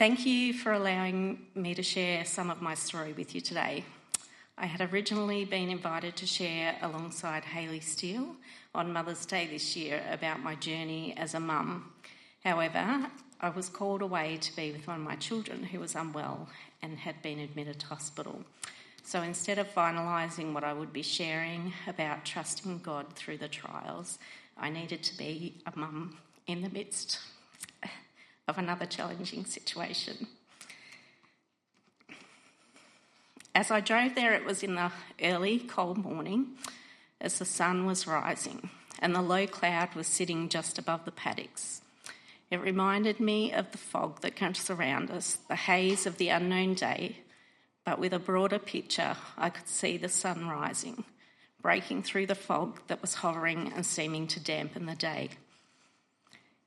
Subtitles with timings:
[0.00, 3.84] Thank you for allowing me to share some of my story with you today.
[4.56, 8.34] I had originally been invited to share alongside Hayley Steele
[8.74, 11.92] on Mother's Day this year about my journey as a mum.
[12.42, 13.10] However,
[13.42, 16.48] I was called away to be with one of my children who was unwell
[16.80, 18.42] and had been admitted to hospital.
[19.04, 24.18] So instead of finalising what I would be sharing about trusting God through the trials,
[24.56, 27.18] I needed to be a mum in the midst
[28.50, 30.26] of another challenging situation.
[33.54, 34.90] As I drove there, it was in the
[35.22, 36.48] early cold morning
[37.20, 38.68] as the sun was rising
[38.98, 41.80] and the low cloud was sitting just above the paddocks.
[42.50, 46.74] It reminded me of the fog that can surround us, the haze of the unknown
[46.74, 47.18] day,
[47.84, 51.04] but with a broader picture, I could see the sun rising,
[51.62, 55.30] breaking through the fog that was hovering and seeming to dampen the day.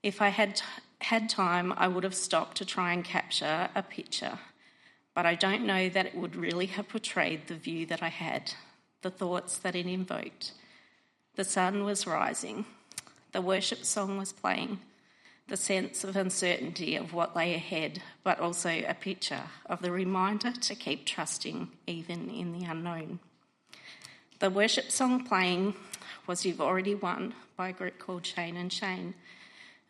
[0.01, 0.61] If I had
[1.03, 4.39] had time, I would have stopped to try and capture a picture
[5.13, 8.53] but I don't know that it would really have portrayed the view that I had,
[9.01, 10.53] the thoughts that it invoked.
[11.35, 12.65] The sun was rising,
[13.31, 14.79] the worship song was playing,
[15.47, 20.51] the sense of uncertainty of what lay ahead, but also a picture of the reminder
[20.51, 23.19] to keep trusting even in the unknown.
[24.39, 25.75] The worship song playing
[26.25, 29.13] was You've Already Won by a group called Shane and Shane,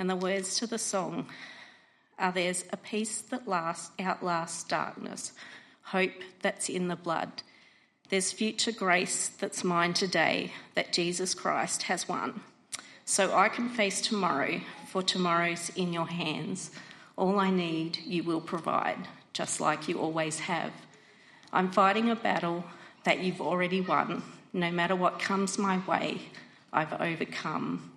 [0.03, 1.25] and the words to the song
[2.19, 5.31] are there's a peace that lasts, outlasts darkness,
[5.81, 7.31] hope that's in the blood.
[8.09, 12.41] There's future grace that's mine today that Jesus Christ has won.
[13.05, 16.71] So I can face tomorrow, for tomorrow's in your hands.
[17.17, 20.73] All I need, you will provide, just like you always have.
[21.53, 22.65] I'm fighting a battle
[23.05, 24.21] that you've already won.
[24.51, 26.23] No matter what comes my way,
[26.73, 27.92] I've overcome.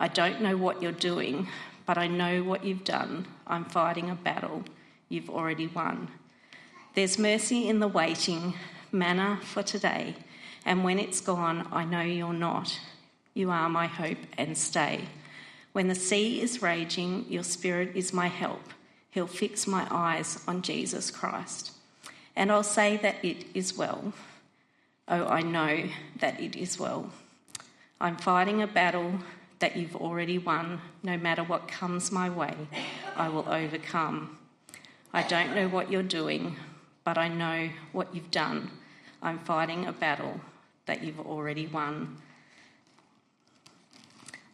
[0.00, 1.48] I don't know what you're doing,
[1.84, 3.26] but I know what you've done.
[3.48, 4.62] I'm fighting a battle
[5.08, 6.08] you've already won.
[6.94, 8.54] There's mercy in the waiting,
[8.92, 10.14] manna for today,
[10.64, 12.78] and when it's gone, I know you're not.
[13.34, 15.06] You are my hope and stay.
[15.72, 18.62] When the sea is raging, your spirit is my help.
[19.10, 21.72] He'll fix my eyes on Jesus Christ.
[22.36, 24.12] And I'll say that it is well.
[25.08, 25.88] Oh, I know
[26.20, 27.10] that it is well.
[28.00, 29.18] I'm fighting a battle
[29.58, 30.80] that you've already won.
[31.02, 32.54] No matter what comes my way,
[33.16, 34.38] I will overcome.
[35.12, 36.56] I don't know what you're doing,
[37.04, 38.70] but I know what you've done.
[39.22, 40.40] I'm fighting a battle
[40.86, 42.18] that you've already won.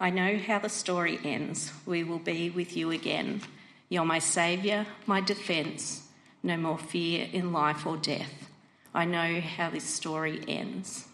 [0.01, 1.73] I know how the story ends.
[1.87, 3.43] We will be with you again.
[3.89, 6.09] You're my saviour, my defence.
[6.43, 8.51] No more fear in life or death.
[8.93, 11.07] I know how this story ends.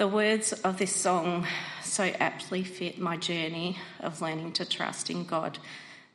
[0.00, 1.46] The words of this song
[1.82, 5.58] so aptly fit my journey of learning to trust in God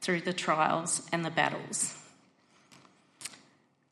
[0.01, 1.93] through the trials and the battles.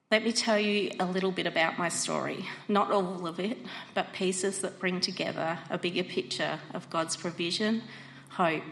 [0.10, 2.48] Let me tell you a little bit about my story.
[2.68, 3.60] Not all of it,
[3.94, 7.84] but pieces that bring together a bigger picture of God's provision,
[8.30, 8.64] hope,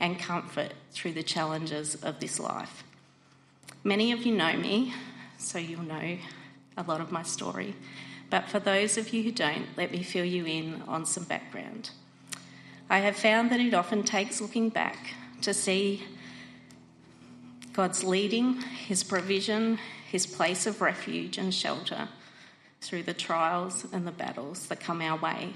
[0.00, 2.84] and comfort through the challenges of this life.
[3.84, 4.94] Many of you know me,
[5.36, 6.16] so you'll know
[6.78, 7.74] a lot of my story.
[8.30, 11.90] But for those of you who don't, let me fill you in on some background.
[12.88, 16.04] I have found that it often takes looking back to see
[17.72, 19.78] God's leading, His provision,
[20.10, 22.08] His place of refuge and shelter
[22.80, 25.54] through the trials and the battles that come our way.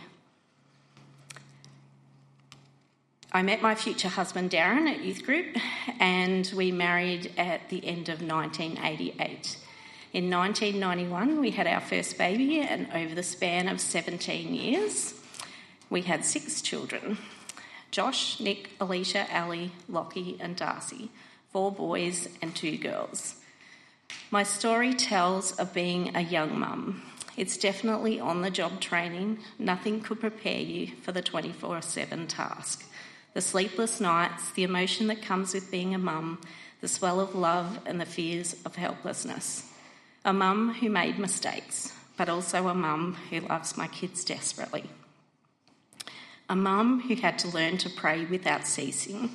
[3.32, 5.56] I met my future husband Darren at youth group
[5.98, 9.58] and we married at the end of 1988.
[10.14, 15.12] In 1991, we had our first baby, and over the span of 17 years,
[15.90, 17.18] we had six children
[17.90, 21.10] Josh, Nick, Alicia, Ali, Lockie, and Darcy,
[21.50, 23.34] four boys and two girls.
[24.30, 27.02] My story tells of being a young mum.
[27.36, 29.40] It's definitely on the job training.
[29.58, 32.88] Nothing could prepare you for the 24 7 task.
[33.32, 36.40] The sleepless nights, the emotion that comes with being a mum,
[36.80, 39.72] the swell of love, and the fears of helplessness.
[40.26, 44.84] A mum who made mistakes, but also a mum who loves my kids desperately.
[46.48, 49.28] A mum who had to learn to pray without ceasing.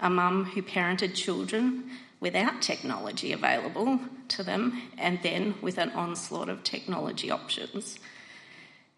[0.00, 6.48] A mum who parented children without technology available to them and then with an onslaught
[6.48, 7.96] of technology options.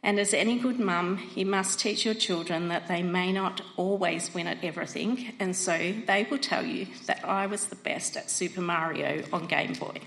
[0.02, 4.32] And as any good mum, you must teach your children that they may not always
[4.32, 8.30] win at everything, and so they will tell you that I was the best at
[8.30, 10.00] Super Mario on Game Boy.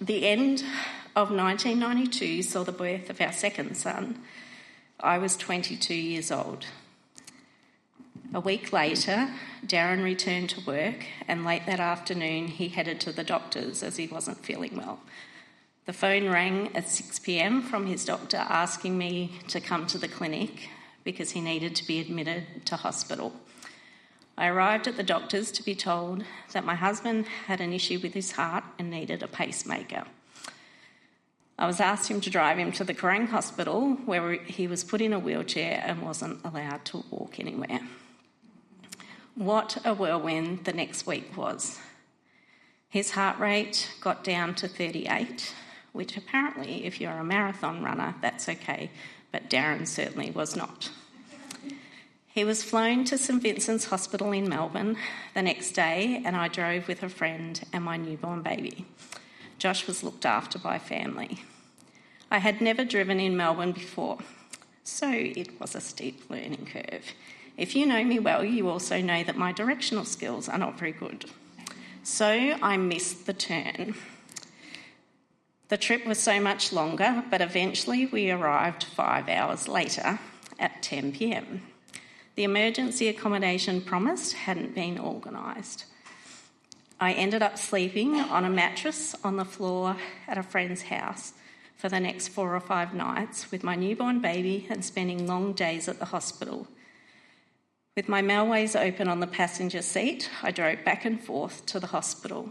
[0.00, 0.62] The end
[1.14, 4.20] of 1992 saw the birth of our second son.
[5.00, 6.66] I was 22 years old.
[8.34, 9.30] A week later,
[9.64, 14.06] Darren returned to work, and late that afternoon, he headed to the doctor's as he
[14.06, 15.00] wasn't feeling well.
[15.86, 20.08] The phone rang at 6 pm from his doctor asking me to come to the
[20.08, 20.68] clinic
[21.04, 23.32] because he needed to be admitted to hospital.
[24.38, 28.12] I arrived at the doctor's to be told that my husband had an issue with
[28.12, 30.04] his heart and needed a pacemaker.
[31.58, 35.00] I was asked him to drive him to the Kerang Hospital where he was put
[35.00, 37.80] in a wheelchair and wasn't allowed to walk anywhere.
[39.34, 41.78] What a whirlwind the next week was.
[42.90, 45.54] His heart rate got down to 38,
[45.92, 48.90] which apparently, if you're a marathon runner, that's okay,
[49.32, 50.90] but Darren certainly was not.
[52.36, 54.98] He was flown to St Vincent's Hospital in Melbourne
[55.32, 58.84] the next day, and I drove with a friend and my newborn baby.
[59.58, 61.42] Josh was looked after by family.
[62.30, 64.18] I had never driven in Melbourne before,
[64.84, 67.06] so it was a steep learning curve.
[67.56, 70.92] If you know me well, you also know that my directional skills are not very
[70.92, 71.24] good.
[72.02, 73.94] So I missed the turn.
[75.68, 80.18] The trip was so much longer, but eventually we arrived five hours later
[80.58, 81.62] at 10 pm.
[82.36, 85.86] The emergency accommodation promised hadn't been organised.
[87.00, 89.96] I ended up sleeping on a mattress on the floor
[90.28, 91.32] at a friend's house
[91.76, 95.88] for the next four or five nights with my newborn baby and spending long days
[95.88, 96.68] at the hospital
[97.96, 101.86] with my Melways open on the passenger seat, I drove back and forth to the
[101.86, 102.50] hospital.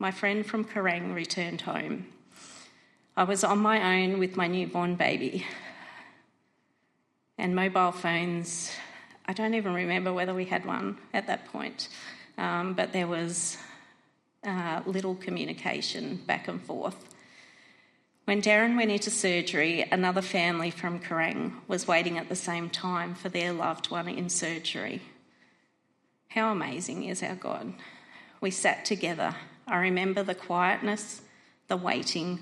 [0.00, 2.06] My friend from Kerang returned home.
[3.16, 5.46] I was on my own with my newborn baby.
[7.40, 8.70] And mobile phones,
[9.26, 11.88] I don't even remember whether we had one at that point,
[12.36, 13.56] um, but there was
[14.44, 17.02] uh, little communication back and forth.
[18.26, 23.14] When Darren went into surgery, another family from Kerang was waiting at the same time
[23.14, 25.00] for their loved one in surgery.
[26.28, 27.72] How amazing is our God?
[28.42, 29.34] We sat together.
[29.66, 31.22] I remember the quietness,
[31.68, 32.40] the waiting,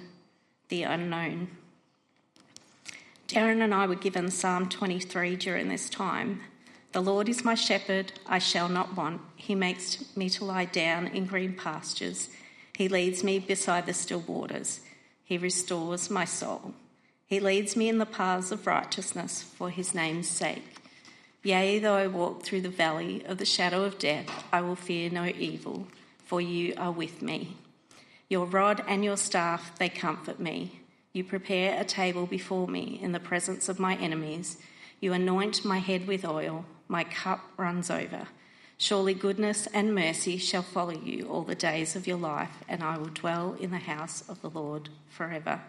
[0.70, 1.56] the unknown.
[3.28, 6.40] Darren and I were given Psalm 23 during this time.
[6.92, 9.20] The Lord is my shepherd, I shall not want.
[9.36, 12.30] He makes me to lie down in green pastures.
[12.74, 14.80] He leads me beside the still waters.
[15.22, 16.72] He restores my soul.
[17.26, 20.76] He leads me in the paths of righteousness for his name's sake.
[21.42, 25.10] Yea, though I walk through the valley of the shadow of death, I will fear
[25.10, 25.86] no evil,
[26.24, 27.58] for you are with me.
[28.30, 30.80] Your rod and your staff, they comfort me.
[31.18, 34.56] You prepare a table before me in the presence of my enemies.
[35.00, 38.28] You anoint my head with oil, my cup runs over.
[38.76, 42.98] Surely goodness and mercy shall follow you all the days of your life, and I
[42.98, 45.60] will dwell in the house of the Lord forever.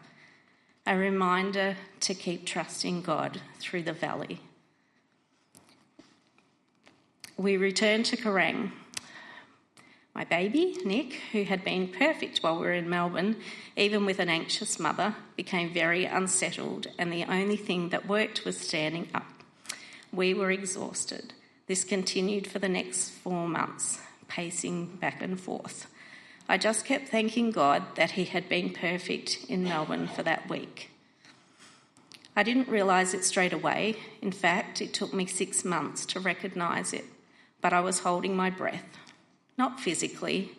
[0.86, 4.42] A reminder to keep trusting God through the valley.
[7.38, 8.72] We return to Kerang.
[10.20, 13.38] My baby, Nick, who had been perfect while we were in Melbourne,
[13.78, 18.58] even with an anxious mother, became very unsettled, and the only thing that worked was
[18.58, 19.32] standing up.
[20.12, 21.34] We were exhausted.
[21.68, 25.88] This continued for the next four months, pacing back and forth.
[26.50, 30.90] I just kept thanking God that He had been perfect in Melbourne for that week.
[32.36, 33.96] I didn't realise it straight away.
[34.22, 37.06] In fact, it took me six months to recognise it,
[37.62, 38.84] but I was holding my breath.
[39.60, 40.52] Not physically,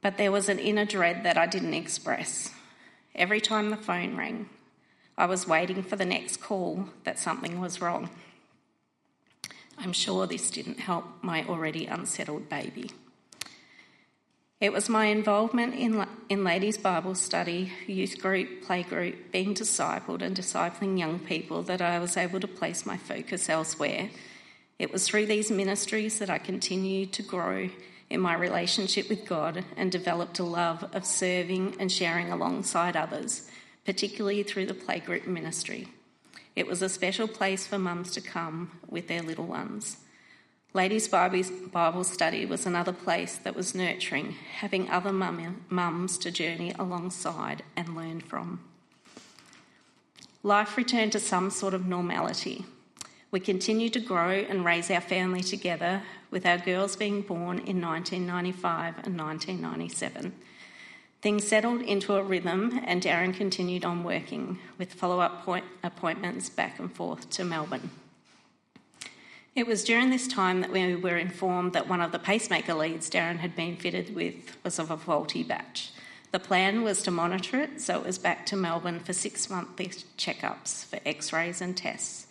[0.00, 2.54] but there was an inner dread that I didn't express.
[3.16, 4.48] Every time the phone rang,
[5.18, 8.08] I was waiting for the next call that something was wrong.
[9.76, 12.92] I'm sure this didn't help my already unsettled baby.
[14.60, 20.36] It was my involvement in, in ladies' Bible study, youth group, playgroup, being discipled, and
[20.36, 24.10] discipling young people that I was able to place my focus elsewhere.
[24.80, 27.68] It was through these ministries that I continued to grow
[28.08, 33.50] in my relationship with God and developed a love of serving and sharing alongside others,
[33.84, 35.88] particularly through the playgroup ministry.
[36.56, 39.98] It was a special place for mums to come with their little ones.
[40.72, 47.64] Ladies' Bible study was another place that was nurturing, having other mums to journey alongside
[47.76, 48.60] and learn from.
[50.42, 52.64] Life returned to some sort of normality.
[53.30, 57.80] We continued to grow and raise our family together, with our girls being born in
[57.80, 60.32] 1995 and 1997.
[61.22, 65.46] Things settled into a rhythm, and Darren continued on working with follow up
[65.84, 67.90] appointments back and forth to Melbourne.
[69.54, 73.10] It was during this time that we were informed that one of the pacemaker leads
[73.10, 75.90] Darren had been fitted with was of a faulty batch.
[76.32, 79.88] The plan was to monitor it, so it was back to Melbourne for six monthly
[79.88, 82.28] checkups for x rays and tests.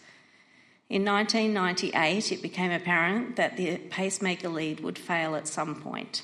[0.89, 6.23] In 1998, it became apparent that the pacemaker lead would fail at some point.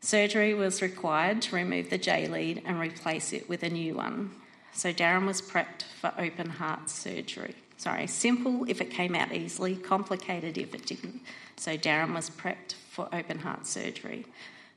[0.00, 4.32] Surgery was required to remove the J lead and replace it with a new one.
[4.72, 7.54] So Darren was prepped for open heart surgery.
[7.76, 11.20] Sorry, simple if it came out easily, complicated if it didn't.
[11.56, 14.26] So Darren was prepped for open heart surgery.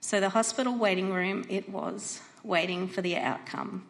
[0.01, 3.87] So the hospital waiting room it was, waiting for the outcome.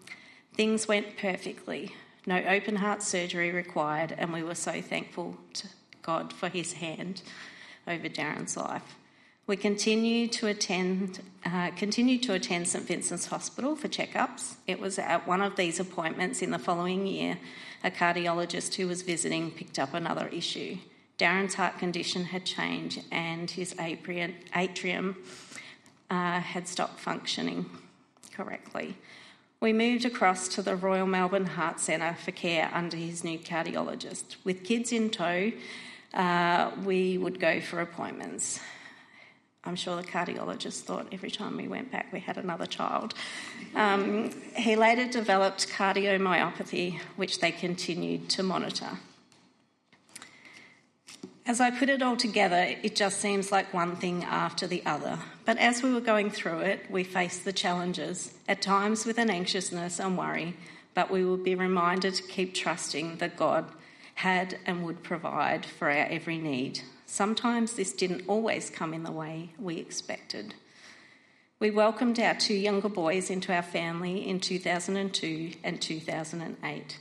[0.54, 1.94] Things went perfectly.
[2.27, 5.67] No open heart surgery required, and we were so thankful to
[6.01, 7.22] God for his hand
[7.88, 8.96] over Darren's life.
[9.48, 14.55] We continued to attend, uh, to attend St Vincent's Hospital for checkups.
[14.65, 17.38] It was at one of these appointments in the following year,
[17.84, 20.77] a cardiologist who was visiting picked up another issue.
[21.20, 25.15] Darren's heart condition had changed, and his atrium
[26.10, 27.70] uh, had stopped functioning
[28.34, 28.98] correctly.
[29.65, 34.36] We moved across to the Royal Melbourne Heart Centre for care under his new cardiologist.
[34.43, 35.51] With kids in tow,
[36.13, 38.60] uh, we would go for appointments.
[39.63, 43.15] I'm sure the cardiologist thought every time we went back we had another child.
[43.74, 49.00] Um, he later developed cardiomyopathy, which they continued to monitor.
[51.48, 55.17] As I put it all together, it just seems like one thing after the other.
[55.45, 59.29] But as we were going through it, we faced the challenges, at times with an
[59.29, 60.55] anxiousness and worry,
[60.95, 63.65] but we would be reminded to keep trusting that God
[64.15, 66.81] had and would provide for our every need.
[67.05, 70.55] Sometimes this didn't always come in the way we expected.
[71.59, 76.99] We welcomed our two younger boys into our family in 2002 and 2008.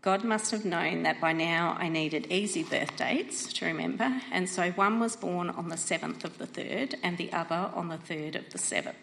[0.00, 4.48] God must have known that by now I needed easy birth dates to remember, and
[4.48, 7.98] so one was born on the 7th of the 3rd and the other on the
[7.98, 8.94] 3rd of the 7th.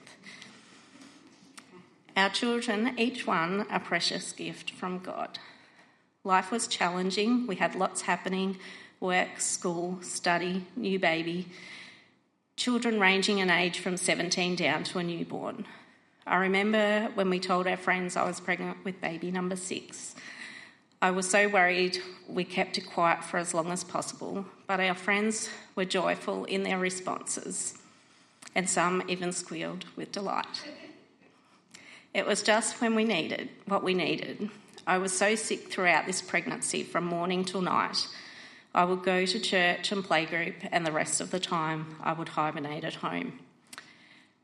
[2.15, 5.37] Our children, each one a precious gift from God.
[6.23, 8.57] Life was challenging, we had lots happening
[9.01, 11.47] work, school, study, new baby,
[12.55, 15.65] children ranging in age from 17 down to a newborn.
[16.25, 20.15] I remember when we told our friends I was pregnant with baby number six.
[21.05, 24.95] I was so worried we kept it quiet for as long as possible, but our
[24.95, 27.75] friends were joyful in their responses,
[28.55, 30.63] and some even squealed with delight.
[32.11, 34.49] It was just when we needed what we needed.
[34.87, 38.07] I was so sick throughout this pregnancy from morning till night.
[38.73, 42.29] I would go to church and playgroup, and the rest of the time I would
[42.29, 43.41] hibernate at home.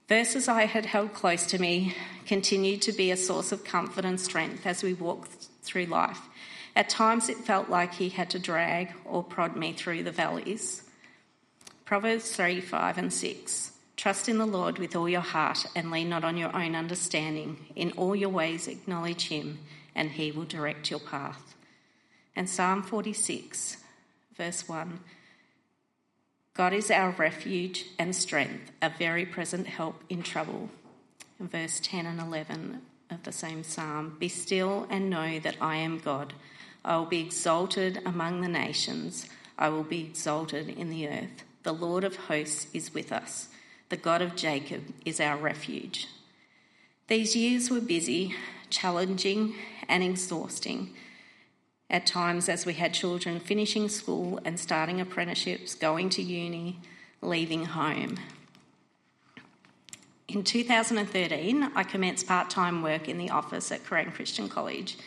[0.08, 1.96] Verses I had held close to me
[2.28, 6.28] continued to be a source of comfort and strength as we walked through life.
[6.76, 10.84] At times it felt like he had to drag or prod me through the valleys.
[11.86, 13.72] Proverbs 3 5 and 6.
[13.98, 17.58] Trust in the Lord with all your heart and lean not on your own understanding.
[17.76, 19.60] In all your ways acknowledge him,
[19.94, 21.54] and he will direct your path.
[22.36, 23.78] And Psalm 46,
[24.36, 25.00] verse 1
[26.54, 30.70] God is our refuge and strength, a very present help in trouble.
[31.40, 36.00] Verse 10 and 11 of the same psalm Be still and know that I am
[36.00, 36.34] God.
[36.84, 39.28] I will be exalted among the nations.
[39.58, 41.44] I will be exalted in the earth.
[41.64, 43.50] The Lord of hosts is with us.
[43.90, 46.08] The God of Jacob is our refuge.
[47.08, 48.34] These years were busy,
[48.70, 49.54] challenging,
[49.88, 50.96] and exhausting.
[51.90, 56.80] At times, as we had children finishing school and starting apprenticeships, going to uni,
[57.22, 58.18] leaving home.
[60.30, 64.98] In 2013, I commenced part time work in the office at Kerang Christian College.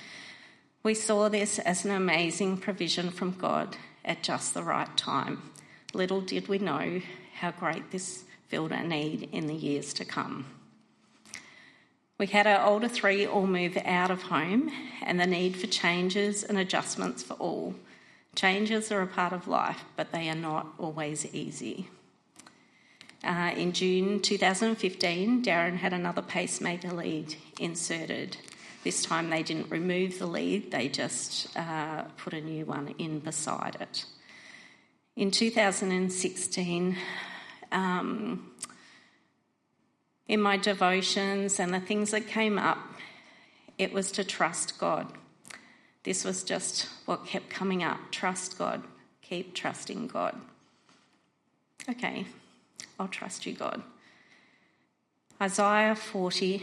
[0.84, 5.50] We saw this as an amazing provision from God at just the right time.
[5.94, 7.00] Little did we know
[7.36, 10.44] how great this filled a need in the years to come.
[12.18, 14.70] We had our older three all move out of home,
[15.02, 17.74] and the need for changes and adjustments for all.
[18.36, 21.88] Changes are a part of life, but they are not always easy.
[23.24, 28.36] Uh, in June 2015, Darren had another pacemaker lead inserted.
[28.84, 33.18] This time they didn't remove the lead, they just uh, put a new one in
[33.18, 34.04] beside it.
[35.16, 36.96] In 2016,
[37.72, 38.50] um,
[40.28, 42.78] in my devotions and the things that came up,
[43.78, 45.10] it was to trust God.
[46.02, 48.82] This was just what kept coming up trust God,
[49.22, 50.38] keep trusting God.
[51.88, 52.26] Okay,
[53.00, 53.82] I'll trust you, God.
[55.40, 56.62] Isaiah 40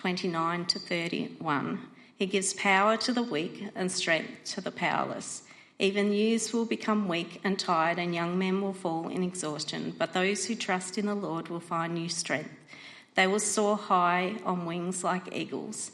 [0.00, 1.78] 29 to 31.
[2.16, 5.42] He gives power to the weak and strength to the powerless.
[5.78, 9.94] Even youths will become weak and tired, and young men will fall in exhaustion.
[9.98, 12.48] But those who trust in the Lord will find new strength.
[13.14, 15.90] They will soar high on wings like eagles.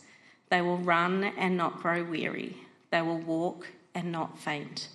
[0.50, 2.58] They will run and not grow weary.
[2.90, 4.88] They will walk and not faint.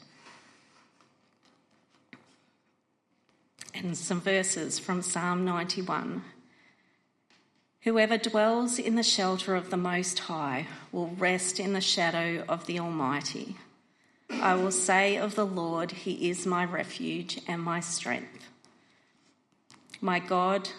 [3.73, 6.23] And some verses from Psalm 91.
[7.83, 12.67] Whoever dwells in the shelter of the Most High will rest in the shadow of
[12.67, 13.55] the Almighty.
[14.29, 18.47] I will say of the Lord, He is my refuge and my strength.
[19.99, 20.69] My God,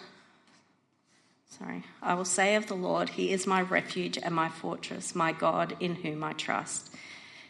[1.49, 5.33] sorry, I will say of the Lord, He is my refuge and my fortress, my
[5.33, 6.89] God in whom I trust.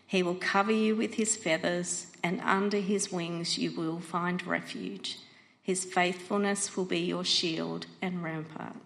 [0.07, 5.19] He will cover you with His feathers, and under His wings you will find refuge.
[5.61, 8.77] His faithfulness will be your shield and rampart.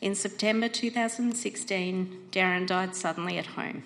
[0.00, 3.84] In September 2016, Darren died suddenly at home.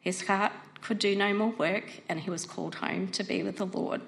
[0.00, 3.56] His heart could do no more work, and he was called home to be with
[3.56, 4.00] the Lord.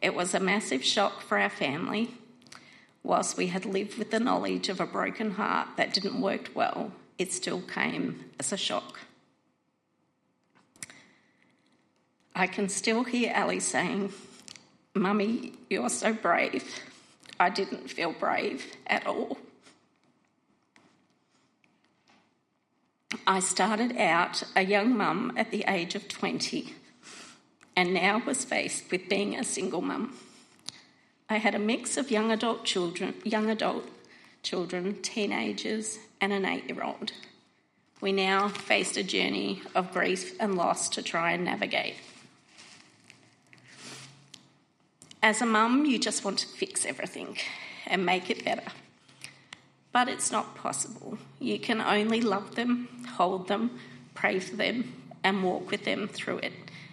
[0.00, 2.14] It was a massive shock for our family.
[3.02, 6.92] Whilst we had lived with the knowledge of a broken heart that didn't work well,
[7.18, 9.00] it still came as a shock.
[12.34, 14.14] I can still hear Ali saying,
[14.94, 16.80] Mummy, you're so brave.
[17.38, 19.36] I didn't feel brave at all.
[23.26, 26.74] I started out a young mum at the age of 20
[27.74, 30.14] and now was faced with being a single mum.
[31.30, 33.88] I had a mix of young adult children, young adult
[34.42, 37.12] children, teenagers, and an eight-year-old.
[38.02, 41.94] We now faced a journey of grief and loss to try and navigate.
[45.22, 47.38] As a mum, you just want to fix everything
[47.86, 48.70] and make it better.
[49.92, 51.16] But it's not possible.
[51.44, 53.78] You can only love them, hold them,
[54.14, 56.52] pray for them, and walk with them through it,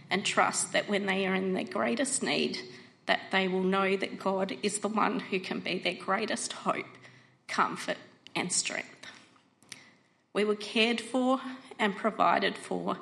[0.09, 2.59] and trust that when they are in their greatest need,
[3.05, 6.85] that they will know that God is the one who can be their greatest hope,
[7.47, 7.97] comfort,
[8.35, 9.07] and strength.
[10.33, 11.39] We were cared for
[11.79, 12.97] and provided for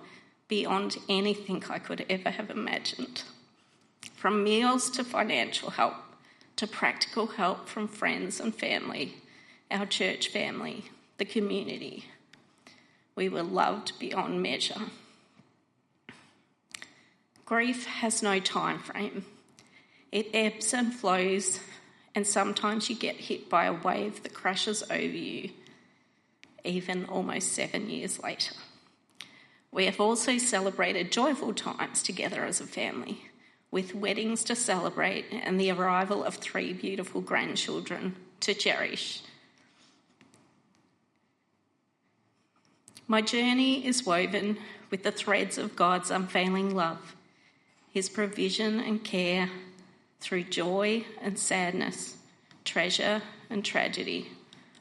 [0.47, 3.23] beyond anything I could ever have imagined
[4.15, 5.95] from meals to financial help
[6.57, 9.15] to practical help from friends and family,
[9.71, 10.83] our church family,
[11.19, 12.05] the community.
[13.15, 14.81] We were loved beyond measure.
[17.45, 19.25] Grief has no time frame.
[20.11, 21.59] It ebbs and flows,
[22.15, 25.51] and sometimes you get hit by a wave that crashes over you,
[26.63, 28.55] even almost seven years later.
[29.71, 33.29] We have also celebrated joyful times together as a family
[33.71, 39.21] with weddings to celebrate and the arrival of three beautiful grandchildren to cherish.
[43.11, 44.59] My journey is woven
[44.91, 47.15] with the threads of God's unfailing love,
[47.91, 49.49] His provision and care
[50.19, 52.17] through joy and sadness,
[52.63, 54.29] treasure and tragedy,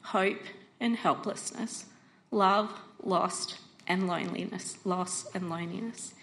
[0.03, 0.43] hope
[0.79, 1.85] and helplessness,
[2.29, 6.13] love, lost, and loneliness, loss and loneliness.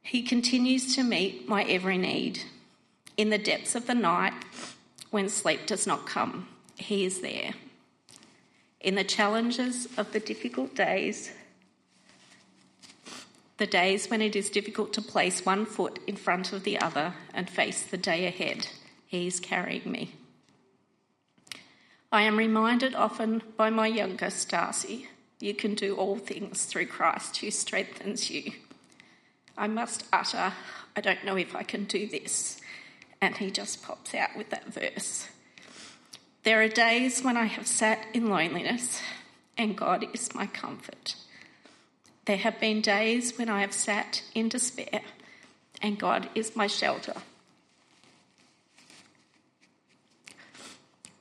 [0.00, 2.44] He continues to meet my every need.
[3.18, 4.32] In the depths of the night,
[5.10, 7.52] when sleep does not come, He is there.
[8.82, 11.30] In the challenges of the difficult days,
[13.58, 17.14] the days when it is difficult to place one foot in front of the other
[17.32, 18.66] and face the day ahead,
[19.06, 20.16] He is carrying me.
[22.10, 27.36] I am reminded often by my youngest, Darcy, you can do all things through Christ
[27.36, 28.50] who strengthens you.
[29.56, 30.54] I must utter,
[30.96, 32.60] I don't know if I can do this.
[33.20, 35.28] And he just pops out with that verse.
[36.44, 39.00] There are days when I have sat in loneliness,
[39.56, 41.14] and God is my comfort.
[42.24, 45.02] There have been days when I have sat in despair,
[45.80, 47.14] and God is my shelter.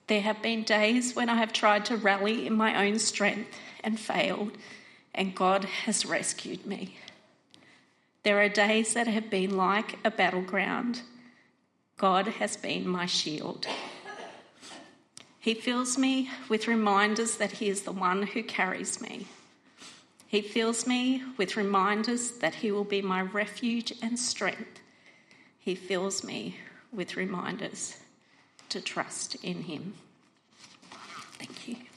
[0.07, 3.99] There have been days when I have tried to rally in my own strength and
[3.99, 4.57] failed,
[5.13, 6.97] and God has rescued me.
[8.23, 11.01] There are days that have been like a battleground.
[11.97, 13.67] God has been my shield.
[15.41, 19.25] He fills me with reminders that He is the one who carries me.
[20.27, 24.79] He fills me with reminders that He will be my refuge and strength.
[25.59, 26.57] He fills me
[26.93, 27.97] with reminders
[28.69, 29.95] to trust in Him.
[31.39, 31.90] Thank you.